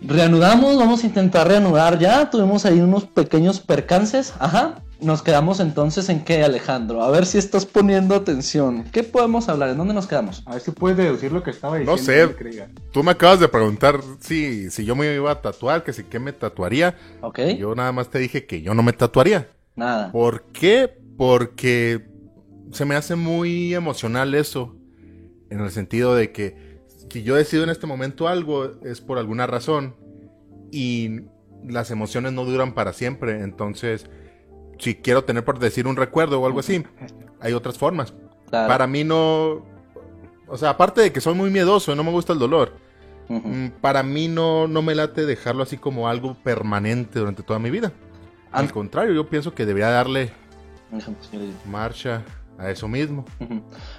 [0.02, 2.30] Reanudamos, vamos a intentar reanudar ya.
[2.30, 4.32] Tuvimos ahí unos pequeños percances.
[4.38, 4.82] Ajá.
[5.00, 7.02] Nos quedamos entonces en qué, Alejandro.
[7.02, 8.84] A ver si estás poniendo atención.
[8.92, 9.70] ¿Qué podemos hablar?
[9.70, 10.42] ¿En dónde nos quedamos?
[10.46, 11.96] A ver si puedes deducir lo que estaba diciendo.
[11.96, 12.68] No sé.
[12.92, 16.18] Tú me acabas de preguntar si, si yo me iba a tatuar, que si qué
[16.18, 16.96] me tatuaría.
[17.22, 17.40] Ok.
[17.58, 19.48] Yo nada más te dije que yo no me tatuaría.
[19.74, 20.12] Nada.
[20.12, 20.98] ¿Por qué?
[21.16, 22.06] Porque
[22.72, 24.76] se me hace muy emocional eso.
[25.48, 26.69] En el sentido de que
[27.10, 29.96] si yo decido en este momento algo es por alguna razón
[30.70, 31.22] y
[31.64, 33.42] las emociones no duran para siempre.
[33.42, 34.06] Entonces,
[34.78, 36.84] si quiero tener por decir un recuerdo o algo así,
[37.40, 38.14] hay otras formas.
[38.50, 39.66] Para mí no,
[40.46, 42.72] o sea, aparte de que soy muy miedoso y no me gusta el dolor,
[43.28, 47.70] mm, para mí no, no me late dejarlo así como algo permanente durante toda mi
[47.70, 47.92] vida.
[48.50, 50.32] Al contrario, yo pienso que debería darle
[51.66, 52.24] marcha
[52.60, 53.24] a eso mismo.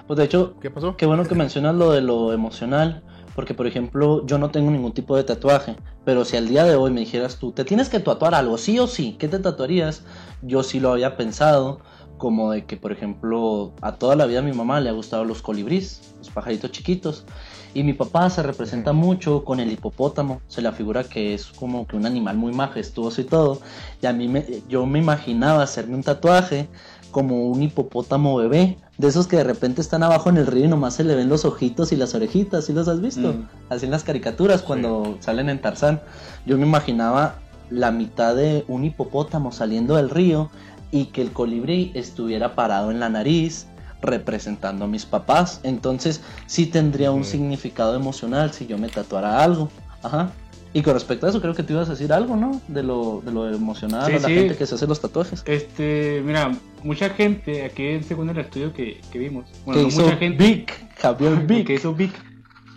[0.08, 0.96] Pues de hecho, ¿qué pasó?
[0.96, 3.04] Qué bueno que mencionas lo de lo emocional,
[3.36, 6.76] porque por ejemplo, yo no tengo ningún tipo de tatuaje, pero si al día de
[6.76, 10.04] hoy me dijeras tú, te tienes que tatuar algo, sí o sí, ¿qué te tatuarías?
[10.42, 11.80] Yo sí lo había pensado,
[12.18, 15.26] como de que por ejemplo, a toda la vida a mi mamá le ha gustado
[15.26, 17.26] los colibríes, los pajaritos chiquitos.
[17.74, 21.88] Y mi papá se representa mucho con el hipopótamo, se le figura que es como
[21.88, 23.62] que un animal muy majestuoso y todo.
[24.02, 26.68] Y a mí me, yo me imaginaba hacerme un tatuaje
[27.12, 30.68] como un hipopótamo bebé, de esos que de repente están abajo en el río y
[30.68, 33.34] nomás se le ven los ojitos y las orejitas, ¿sí los has visto?
[33.34, 33.48] Mm.
[33.70, 36.02] Así en las caricaturas cuando salen en Tarzán.
[36.46, 37.36] Yo me imaginaba
[37.70, 40.50] la mitad de un hipopótamo saliendo del río
[40.92, 43.68] y que el colibrí estuviera parado en la nariz
[44.02, 45.62] representando a mis papás.
[45.64, 49.70] Entonces sí tendría un significado emocional si yo me tatuara algo.
[50.04, 50.32] Ajá.
[50.74, 52.62] Y con respecto a eso, creo que te ibas a decir algo, ¿no?
[52.68, 55.44] De lo, de lo emocional a la gente que se hace los tatuajes.
[55.46, 56.52] Este, mira,
[56.84, 60.44] mucha gente, aquí según el estudio que, que vimos, bueno, mucha gente.
[60.44, 61.68] Vic, Javier Vic.
[61.68, 62.14] Que hizo Vic.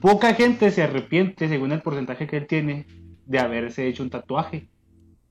[0.01, 2.87] Poca gente se arrepiente, según el porcentaje que él tiene,
[3.27, 4.69] de haberse hecho un tatuaje.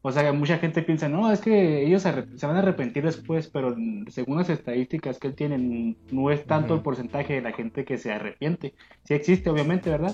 [0.06, 2.12] O sea, mucha gente piensa, no, es que ellos se,
[2.46, 3.74] van a arrepentir después, pero
[4.10, 7.98] según las estadísticas que él tiene, no es tanto el porcentaje de la gente que
[7.98, 8.74] se arrepiente.
[9.06, 10.14] Sí existe, obviamente, ¿verdad?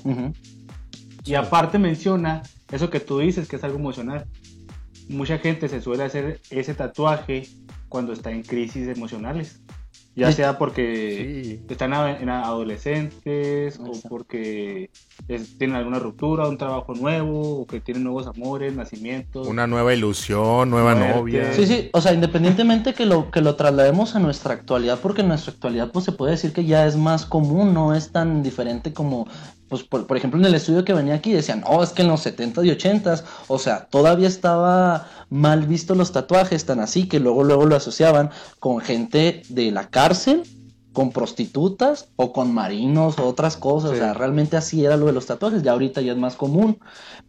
[1.30, 4.26] Y aparte menciona eso que tú dices, que es algo emocional.
[5.10, 7.48] Mucha gente se suele hacer ese tatuaje
[7.88, 9.62] cuando está en crisis emocionales.
[10.16, 14.90] Ya sea porque están en adolescentes o porque
[15.60, 19.48] tienen alguna ruptura, un trabajo nuevo o que tienen nuevos amores, nacimientos.
[19.48, 21.54] Una nueva ilusión, nueva novia.
[21.54, 25.28] Sí, sí, o sea, independientemente que lo, que lo traslademos a nuestra actualidad, porque en
[25.28, 28.92] nuestra actualidad pues se puede decir que ya es más común, no es tan diferente
[28.94, 29.28] como
[29.70, 32.08] pues por, por, ejemplo en el estudio que venía aquí decían, no, es que en
[32.08, 37.20] los 70s y 80s, o sea, todavía estaba mal visto los tatuajes, tan así que
[37.20, 40.44] luego luego lo asociaban con gente de la cárcel,
[40.92, 45.14] con prostitutas o con marinos o otras cosas, o sea, realmente así era lo de
[45.14, 46.80] los tatuajes, ya ahorita ya es más común,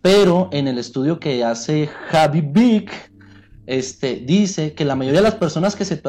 [0.02, 2.90] pero en el estudio que hace Javi Big,
[3.66, 6.00] este, dice que la mayoría de las personas que se,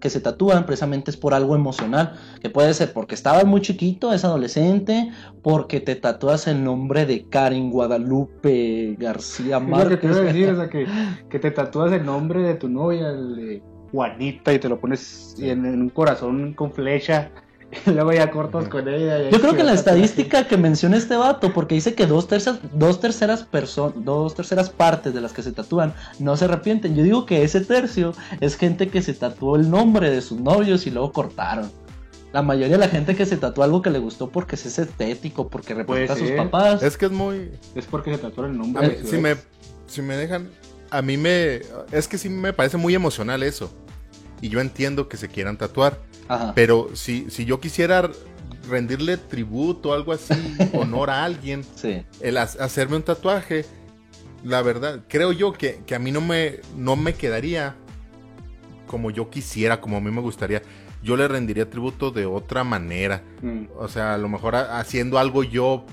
[0.00, 4.12] que se tatúan precisamente es por algo emocional, que puede ser porque estabas muy chiquito,
[4.12, 5.10] es adolescente,
[5.42, 10.00] porque te tatúas el nombre de Karen Guadalupe García Márquez.
[10.00, 10.68] Que te decir, o sea,
[11.30, 15.34] que, te tatúas el nombre de tu novia, el de Juanita, y te lo pones
[15.38, 17.30] en un corazón con flecha
[17.86, 19.28] luego ya cortas con ella.
[19.30, 23.00] Yo creo que la estadística que menciona este vato, porque dice que dos terceras, dos
[23.00, 26.94] terceras personas, dos terceras partes de las que se tatúan no se arrepienten.
[26.94, 30.86] Yo digo que ese tercio es gente que se tatuó el nombre de sus novios
[30.86, 31.70] y luego cortaron.
[32.32, 35.48] La mayoría de la gente que se tatúa algo que le gustó porque es estético,
[35.48, 36.82] porque representa a sus papás.
[36.82, 37.50] Es que es muy.
[37.74, 39.02] Es porque se tatuó el nombre.
[39.04, 39.36] si, me,
[39.86, 40.48] si me dejan.
[40.90, 41.60] A mí me.
[41.92, 43.70] Es que sí me parece muy emocional eso.
[44.40, 45.98] Y yo entiendo que se quieran tatuar.
[46.54, 48.10] Pero si, si yo quisiera
[48.68, 50.34] rendirle tributo o algo así,
[50.72, 51.64] honor a alguien,
[52.20, 53.64] el hacerme un tatuaje,
[54.44, 57.76] la verdad, creo yo que, a mí no me, no me quedaría
[58.86, 60.62] como yo quisiera, como a mí me gustaría.
[61.02, 63.22] Yo le rendiría tributo de otra manera.
[63.42, 63.64] Mm.
[63.78, 65.84] O sea, a lo mejor haciendo algo yo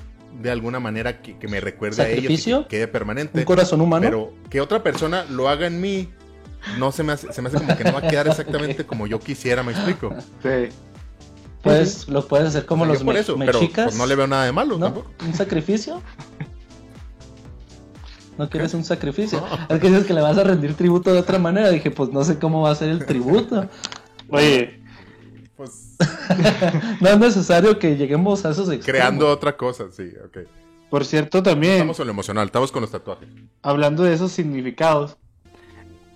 [0.42, 3.40] de alguna manera que, me recuerde a ella, que quede permanente.
[3.40, 4.04] Un corazón humano.
[4.04, 6.10] Pero que otra persona lo haga en mí
[6.78, 9.08] no se me hace, se me hace como que no va a quedar exactamente como
[9.08, 10.14] yo quisiera, ¿me explico?
[10.42, 10.70] Sí.
[11.62, 14.52] Pues lo puedes hacer como los por eso, pero pues, no le veo nada de
[14.52, 15.04] malo ¿No?
[15.26, 16.02] ¿Un sacrificio?
[18.38, 19.44] ¿No quieres un sacrificio?
[19.70, 21.70] Es que dices que le vas a rendir tributo de otra manera.
[21.70, 23.70] Dije, pues no sé cómo va a ser el tributo.
[24.30, 24.82] Oye,
[25.56, 25.96] pues.
[27.00, 28.86] no es necesario que lleguemos a esos extremos.
[28.86, 30.40] Creando otra cosa, sí, ok.
[30.90, 31.74] Por cierto, también.
[31.74, 33.30] Estamos en lo emocional, estamos con los tatuajes.
[33.62, 35.18] Hablando de esos significados,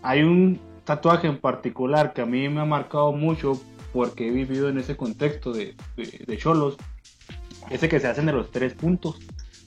[0.02, 3.60] hay un tatuaje en particular que a mí me ha marcado mucho
[3.94, 5.76] porque he vivido en ese contexto de,
[6.38, 6.78] cholos.
[7.70, 9.20] Ese que se hacen de los tres puntos.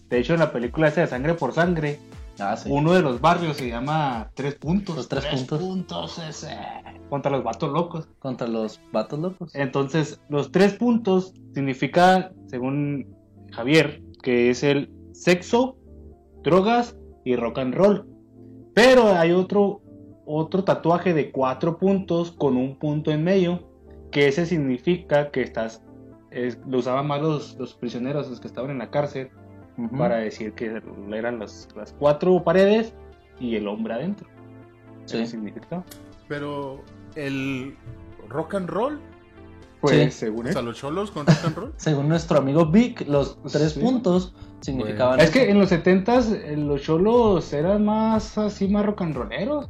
[0.09, 1.99] De hecho, en la película esa de Sangre por Sangre,
[2.39, 4.97] ah, uno de los barrios se llama Tres Puntos.
[4.97, 5.61] Los Tres, puntos.
[5.61, 6.57] puntos ese.
[7.09, 8.09] Contra los vatos locos.
[8.19, 9.55] Contra los vatos locos.
[9.55, 13.15] Entonces, los tres puntos significa, según
[13.53, 15.77] Javier, que es el sexo,
[16.43, 18.09] drogas y rock and roll.
[18.75, 19.82] Pero hay otro
[20.35, 23.69] otro tatuaje de cuatro puntos con un punto en medio,
[24.11, 25.83] que ese significa que estás,
[26.67, 29.31] lo usaban más los, los, prisioneros, los que estaban en la cárcel,
[29.97, 32.95] para decir que eran las, las, cuatro paredes
[33.41, 34.29] y el hombre adentro.
[35.07, 35.27] Sí.
[35.27, 35.85] significa.
[36.29, 36.83] Pero
[37.15, 37.77] el
[38.29, 39.01] rock and roll
[39.81, 41.73] pues según los cholos con rock and roll.
[41.77, 45.19] según nuestro amigo Vic, los tres puntos significaban.
[45.19, 49.69] Es que en los setentas eh, los cholos eran más así más rock and rolleros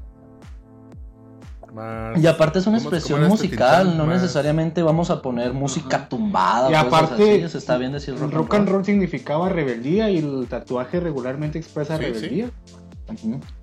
[2.17, 6.71] y aparte es una expresión musical, no necesariamente vamos a poner música tumbada.
[6.71, 8.85] Y aparte, está bien decir rock, rock and roll.
[8.85, 12.51] significaba rebeldía y el tatuaje regularmente expresa rebeldía.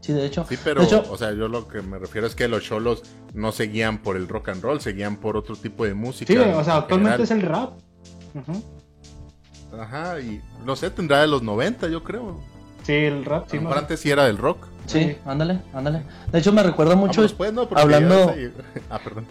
[0.02, 0.14] Sí.
[0.14, 0.46] de hecho.
[0.48, 4.00] Sí, pero, o sea, yo lo que me refiero es que los cholos no seguían
[4.00, 6.32] por el rock and roll, seguían por otro tipo de música.
[6.32, 7.74] Sí, o sea, actualmente es el rap.
[9.80, 12.40] Ajá, y no sé, tendrá de los 90, yo creo.
[12.90, 13.60] Sí, el rap, sí.
[13.76, 14.66] antes sí era del rock.
[14.88, 16.02] Sí, ándale, ándale.
[16.32, 17.24] De hecho, me recuerda mucho.
[17.76, 18.34] hablando.
[18.90, 19.28] ah, perdón.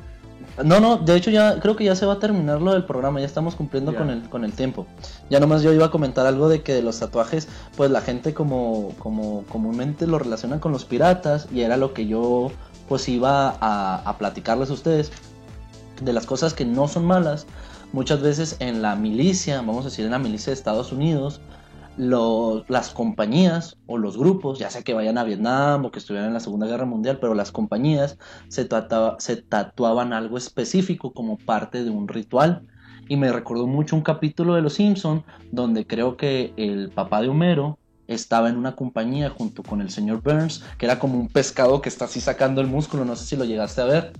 [0.65, 3.19] No, no, de hecho ya creo que ya se va a terminar lo del programa,
[3.19, 4.87] ya estamos cumpliendo con el con el tiempo.
[5.29, 8.33] Ya nomás yo iba a comentar algo de que de los tatuajes, pues la gente
[8.33, 12.53] como como comúnmente lo relaciona con los piratas y era lo que yo
[12.89, 15.11] pues iba a, a platicarles a ustedes
[16.01, 17.47] de las cosas que no son malas.
[17.93, 21.41] Muchas veces en la milicia, vamos a decir en la milicia de Estados Unidos,
[21.99, 26.35] las compañías o los grupos, ya sea que vayan a Vietnam o que estuvieran en
[26.35, 28.69] la Segunda Guerra Mundial, pero las compañías se,
[29.19, 32.63] se tatuaban algo específico como parte de un ritual.
[33.09, 37.29] Y me recordó mucho un capítulo de Los Simpson donde creo que el papá de
[37.29, 41.81] Homero estaba en una compañía junto con el señor Burns, que era como un pescado
[41.81, 44.13] que está así sacando el músculo, no sé si lo llegaste a ver.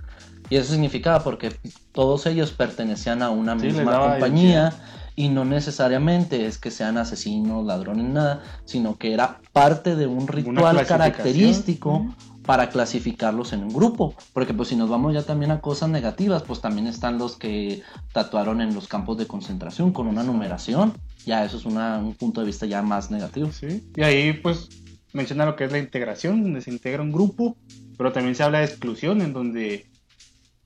[0.51, 1.53] Y eso significaba porque
[1.93, 4.73] todos ellos pertenecían a una misma compañía
[5.19, 10.29] y no necesariamente es que sean asesinos, ladrones, nada, sino que era parte de un
[10.29, 12.07] ritual característico
[12.47, 14.15] para clasificarlos en un grupo.
[14.33, 17.83] Porque pues si nos vamos ya también a cosas negativas, pues también están los que
[18.13, 20.93] tatuaron en los campos de concentración con una numeración.
[21.27, 23.51] Ya eso es un punto de vista ya más negativo.
[23.51, 23.91] Sí.
[23.97, 24.69] Y ahí pues
[25.15, 27.57] menciona lo que es la integración, donde se integra un grupo,
[27.97, 29.91] pero también se habla de exclusión, en donde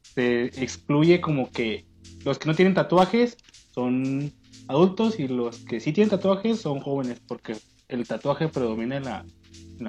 [0.02, 1.86] se excluye como que
[2.22, 3.38] los que no tienen tatuajes
[3.74, 4.30] son
[4.68, 7.56] adultos y los que sí tienen tatuajes son jóvenes, porque
[7.88, 9.24] el tatuaje predomina en la,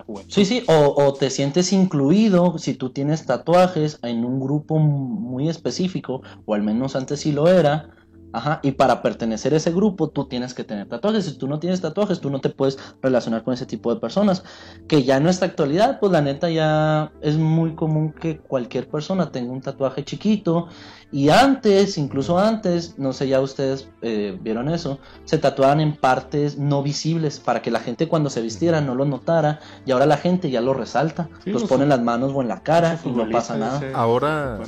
[0.06, 0.34] juventud.
[0.34, 5.50] Sí, sí, o, o, te sientes incluido si tú tienes tatuajes en un grupo muy
[5.50, 7.90] específico, o al menos antes sí lo era,
[8.34, 11.26] Ajá, y para pertenecer a ese grupo tú tienes que tener tatuajes.
[11.26, 14.44] Si tú no tienes tatuajes, tú no te puedes relacionar con ese tipo de personas.
[14.88, 19.32] Que ya en nuestra actualidad, pues la neta ya es muy común que cualquier persona
[19.32, 20.68] tenga un tatuaje chiquito.
[21.12, 26.58] Y antes, incluso antes, no sé ya ustedes eh, vieron eso, se tatuaban en partes
[26.58, 29.60] no visibles para que la gente cuando se vistiera no lo notara.
[29.86, 31.30] Y ahora la gente ya lo resalta.
[31.46, 33.80] los pone en las manos o en la cara y no pasa nada.
[33.94, 34.60] Ahora,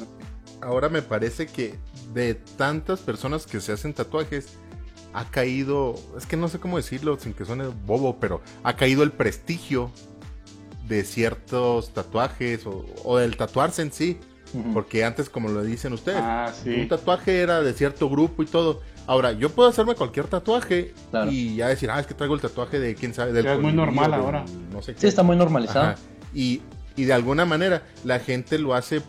[0.62, 1.80] ahora me parece que
[2.14, 4.58] de tantas personas que se hacen tatuajes,
[5.14, 9.04] ha caído, es que no sé cómo decirlo sin que suene bobo, pero ha caído
[9.04, 9.92] el prestigio
[10.88, 14.18] de ciertos tatuajes o, del tatuarse en sí.
[14.74, 18.82] Porque antes, como lo dicen ustedes, ah, un tatuaje era de cierto grupo y todo.
[19.06, 20.94] Ahora, yo puedo hacerme cualquier tatuaje
[21.30, 23.46] y ya decir, ah, es que traigo el tatuaje de quién sabe, del.
[23.46, 24.46] es muy normal ahora.
[24.72, 25.96] No sé sí, está muy normalizado.
[26.34, 26.62] Y,
[26.96, 29.02] y de alguna manera, la gente lo hace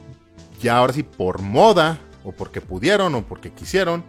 [0.61, 4.03] ya ahora sí por moda o porque pudieron o porque quisieron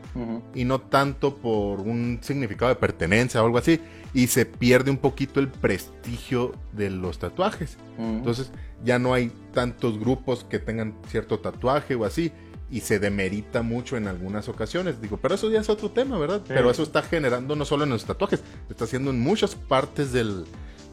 [0.55, 3.79] y no tanto por un significado de pertenencia o algo así
[4.11, 7.77] y se pierde un poquito el prestigio de los tatuajes.
[7.99, 8.51] Entonces
[8.83, 12.31] ya no hay tantos grupos que tengan cierto tatuaje o así
[12.71, 14.99] y se demerita mucho en algunas ocasiones.
[14.99, 16.41] Digo, pero eso ya es otro tema, ¿verdad?
[16.47, 20.45] Pero eso está generando no solo en los tatuajes, está haciendo en muchas partes del,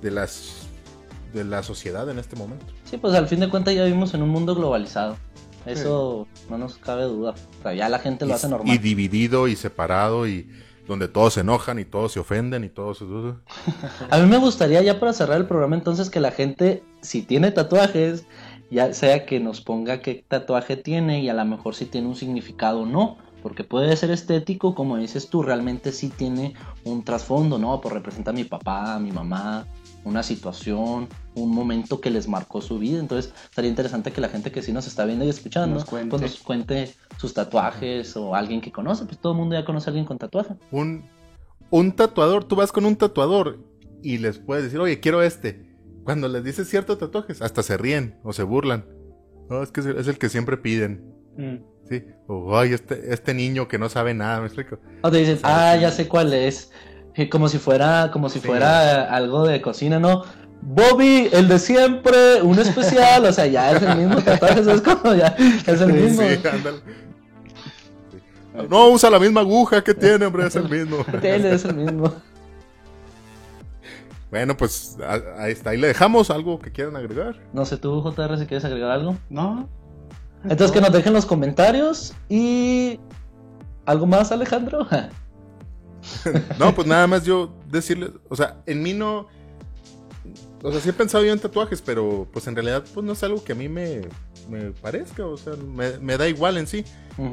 [0.02, 0.68] de las
[1.32, 2.66] de la sociedad en este momento.
[2.84, 5.16] Sí, pues al fin de cuentas ya vivimos en un mundo globalizado.
[5.66, 7.34] Eso no nos cabe duda.
[7.58, 8.74] O sea, ya la gente lo hace normal.
[8.74, 10.48] Y dividido y separado y
[10.86, 13.04] donde todos se enojan y todos se ofenden y todos se...
[14.10, 17.50] A mí me gustaría ya para cerrar el programa entonces que la gente, si tiene
[17.50, 18.26] tatuajes,
[18.70, 22.16] ya sea que nos ponga qué tatuaje tiene y a lo mejor si tiene un
[22.16, 23.16] significado o no.
[23.44, 27.78] Porque puede ser estético, como dices tú, realmente sí tiene un trasfondo, ¿no?
[27.82, 29.66] Por representar a mi papá, a mi mamá,
[30.02, 32.98] una situación, un momento que les marcó su vida.
[32.98, 36.08] Entonces, estaría interesante que la gente que sí nos está viendo y escuchando nos cuente,
[36.08, 39.04] pues nos cuente sus tatuajes o alguien que conoce.
[39.04, 40.54] Pues todo el mundo ya conoce a alguien con tatuaje.
[40.70, 41.04] Un,
[41.68, 43.62] un tatuador, tú vas con un tatuador
[44.02, 45.70] y les puedes decir, oye, quiero este.
[46.02, 48.86] Cuando les dices ciertos tatuajes, hasta se ríen o se burlan.
[49.50, 51.12] No, es que es el que siempre piden.
[51.36, 51.73] Mm.
[51.88, 52.04] Sí.
[52.26, 54.78] O, ay, este, este niño que no sabe nada, me explico.
[55.02, 56.70] O te dicen, ah, ya sé cuál es.
[57.30, 60.24] Como si fuera, como si fuera algo de cocina, ¿no?
[60.62, 65.14] Bobby, el de siempre, un especial, o sea, ya es el mismo tatuaje, es como
[65.14, 66.22] ya es el mismo.
[68.68, 71.04] No usa la misma aguja que tiene, hombre, es el mismo.
[71.20, 72.12] Tiene, es el mismo.
[74.30, 74.98] Bueno, pues
[75.38, 77.36] ahí está, ahí le dejamos algo que quieran agregar.
[77.52, 79.16] No sé tú, JR, si quieres agregar algo.
[79.30, 79.68] No.
[80.44, 83.00] Entonces que nos dejen los comentarios y...
[83.86, 84.86] ¿Algo más, Alejandro?
[86.58, 89.26] no, pues nada más yo decirle, o sea, en mí no...
[90.62, 93.22] O sea, sí he pensado yo en tatuajes, pero pues en realidad pues no es
[93.22, 94.00] algo que a mí me,
[94.48, 96.84] me parezca, o sea, me, da igual en sí.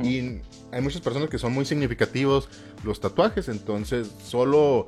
[0.04, 2.50] Y hay muchas personas que son muy significativos
[2.84, 4.88] los tatuajes, entonces solo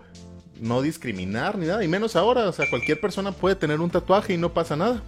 [0.59, 4.33] no discriminar ni nada, y menos ahora, o sea, cualquier persona puede tener un tatuaje
[4.33, 5.01] y no pasa nada.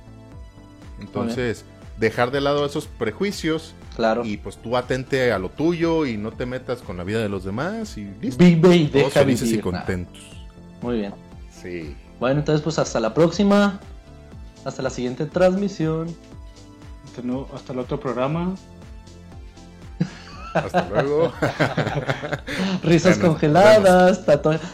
[1.00, 1.66] Entonces,
[2.00, 3.74] dejar de lado esos prejuicios.
[3.96, 4.26] Claro.
[4.26, 7.30] Y pues tú atente a lo tuyo y no te metas con la vida de
[7.30, 8.44] los demás y listo.
[8.44, 10.20] Vive y deja felices y contentos.
[10.82, 11.14] Muy bien.
[11.50, 11.96] Sí.
[12.20, 13.80] Bueno, entonces pues hasta la próxima.
[14.66, 16.14] Hasta la siguiente transmisión.
[17.54, 18.56] Hasta el otro programa.
[20.56, 21.32] Hasta luego.
[22.84, 24.22] Risas congeladas,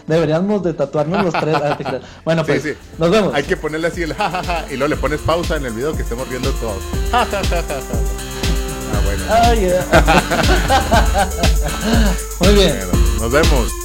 [0.05, 1.55] deberíamos de tatuarnos los tres.
[1.55, 1.77] Ah,
[2.23, 3.33] bueno, pues nos vemos.
[3.33, 6.03] Hay que ponerle así el jajaja y luego le pones pausa en el video que
[6.03, 6.83] estemos viendo todos.
[7.13, 7.25] ah,
[9.03, 9.23] bueno.
[9.29, 9.53] Ah,
[12.39, 12.77] Muy bien.
[13.19, 13.80] nos vemos.